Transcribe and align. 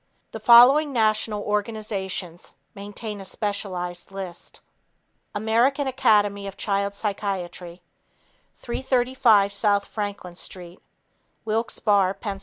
The 0.31 0.39
following 0.39 0.91
national 0.91 1.43
organizations 1.43 2.55
maintain 2.73 3.21
a 3.21 3.23
specialized 3.23 4.11
list: 4.11 4.59
American 5.35 5.85
Academy 5.85 6.47
of 6.47 6.57
Child 6.57 6.95
Psychiatry 6.95 7.83
335 8.55 9.51
S. 9.51 9.85
Franklin 9.85 10.35
St. 10.35 10.81
Wilkes 11.45 11.77
Barre, 11.77 12.15
Pa. 12.15 12.37